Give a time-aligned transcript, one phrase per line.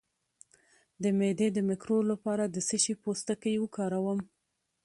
[1.01, 4.19] د معدې د مکروب لپاره د څه شي پوستکی وکاروم؟